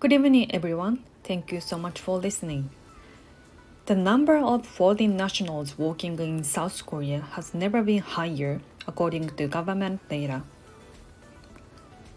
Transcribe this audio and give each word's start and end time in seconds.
Good 0.00 0.12
evening, 0.12 0.54
everyone. 0.54 1.02
Thank 1.24 1.50
you 1.50 1.60
so 1.60 1.76
much 1.76 2.00
for 2.00 2.18
listening. 2.18 2.70
The 3.86 3.96
number 3.96 4.36
of 4.36 4.64
foreign 4.64 5.16
nationals 5.16 5.76
working 5.76 6.16
in 6.20 6.44
South 6.44 6.86
Korea 6.86 7.22
has 7.32 7.52
never 7.52 7.82
been 7.82 8.02
higher, 8.02 8.60
according 8.86 9.30
to 9.30 9.48
government 9.48 10.08
data. 10.08 10.44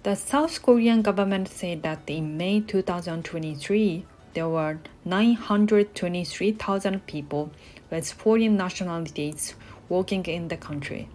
The 0.03 0.13
South 0.13 0.61
Korean 0.61 1.01
government 1.01 1.47
said 1.47 1.81
that 1.81 2.01
in 2.05 2.37
May 2.37 2.61
2023, 2.61 4.05
there 4.35 4.47
were 4.47 4.77
923,000 5.03 7.07
people 7.07 7.49
with 7.89 8.11
foreign 8.11 8.57
nationalities 8.57 9.55
working 9.89 10.23
in 10.25 10.49
the 10.49 10.57
country. 10.57 11.09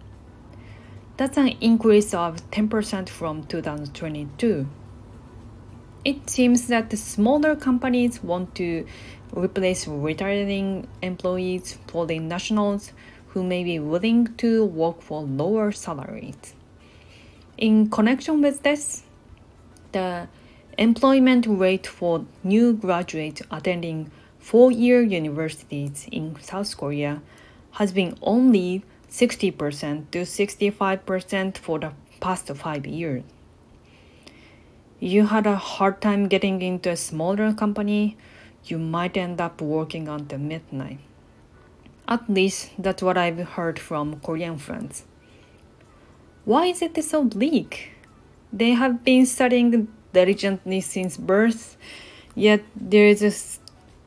That's 1.15 1.37
an 1.37 1.55
increase 1.61 2.13
of 2.13 2.51
10% 2.51 3.07
from 3.07 3.45
2022. 3.45 4.67
It 6.07 6.29
seems 6.29 6.67
that 6.67 6.89
the 6.89 6.95
smaller 6.95 7.53
companies 7.53 8.23
want 8.23 8.55
to 8.55 8.85
replace 9.33 9.85
retiring 9.89 10.87
employees 11.01 11.77
for 11.87 12.05
the 12.05 12.17
nationals 12.19 12.93
who 13.31 13.43
may 13.43 13.65
be 13.65 13.77
willing 13.77 14.33
to 14.37 14.63
work 14.63 15.01
for 15.01 15.23
lower 15.23 15.73
salaries. 15.73 16.55
In 17.57 17.89
connection 17.89 18.41
with 18.41 18.63
this, 18.63 19.03
the 19.91 20.29
employment 20.77 21.45
rate 21.45 21.85
for 21.85 22.25
new 22.41 22.71
graduates 22.71 23.41
attending 23.51 24.09
four 24.39 24.71
year 24.71 25.01
universities 25.01 26.07
in 26.09 26.39
South 26.39 26.77
Korea 26.77 27.21
has 27.71 27.91
been 27.91 28.17
only 28.21 28.85
60% 29.11 30.09
to 30.11 30.19
65% 30.19 31.57
for 31.57 31.79
the 31.79 31.91
past 32.21 32.47
five 32.55 32.87
years 32.87 33.23
you 34.99 35.27
had 35.27 35.45
a 35.45 35.55
hard 35.55 36.01
time 36.01 36.27
getting 36.27 36.61
into 36.61 36.89
a 36.89 36.97
smaller 36.97 37.53
company, 37.53 38.17
you 38.65 38.79
might 38.79 39.15
end 39.15 39.39
up 39.39 39.61
working 39.61 40.07
until 40.07 40.39
midnight. 40.39 40.99
At 42.07 42.29
least 42.29 42.71
that's 42.79 43.03
what 43.03 43.17
I've 43.17 43.37
heard 43.37 43.79
from 43.79 44.19
Korean 44.21 44.57
friends. 44.57 45.05
Why 46.45 46.67
is 46.67 46.81
it 46.81 47.01
so 47.03 47.23
bleak? 47.23 47.91
They 48.51 48.71
have 48.71 49.03
been 49.03 49.25
studying 49.25 49.87
diligently 50.13 50.81
since 50.81 51.17
birth, 51.17 51.77
yet 52.33 52.63
there 52.75 53.07
is 53.07 53.21
a, 53.21 53.31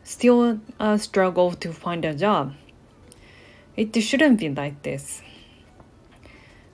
still 0.02 0.60
a 0.80 0.98
struggle 0.98 1.52
to 1.52 1.72
find 1.72 2.04
a 2.04 2.14
job. 2.14 2.54
It 3.76 3.94
shouldn't 4.02 4.40
be 4.40 4.48
like 4.48 4.82
this. 4.82 5.22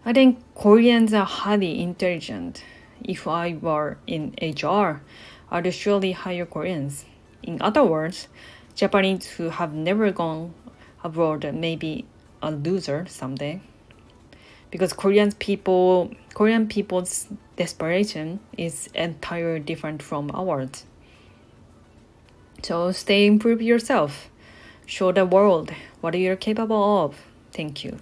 I 0.04 0.12
think 0.12 0.38
Koreans 0.54 1.12
are 1.12 1.26
highly 1.26 1.82
intelligent 1.82 2.62
if 3.06 3.26
I 3.26 3.54
were 3.54 3.98
in 4.06 4.34
HR, 4.42 5.00
I'd 5.50 5.72
surely 5.72 6.12
hire 6.12 6.44
Koreans. 6.44 7.04
In 7.42 7.62
other 7.62 7.84
words, 7.84 8.28
Japanese 8.74 9.26
who 9.26 9.50
have 9.50 9.72
never 9.72 10.10
gone 10.10 10.52
abroad 11.02 11.54
may 11.54 11.76
be 11.76 12.04
a 12.42 12.50
loser 12.50 13.06
someday. 13.08 13.60
Because 14.70 14.92
Korean 14.92 15.32
people 15.32 16.10
Korean 16.34 16.66
people's 16.66 17.28
desperation 17.56 18.40
is 18.58 18.88
entirely 18.94 19.60
different 19.60 20.02
from 20.02 20.30
ours. 20.34 20.84
So 22.62 22.92
stay 22.92 23.26
improve 23.26 23.62
yourself. 23.62 24.28
Show 24.84 25.12
the 25.12 25.24
world 25.24 25.70
what 26.00 26.18
you're 26.18 26.36
capable 26.36 27.04
of. 27.04 27.16
Thank 27.52 27.84
you. 27.84 27.98